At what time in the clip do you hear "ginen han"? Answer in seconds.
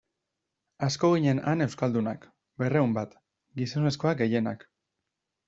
1.15-1.61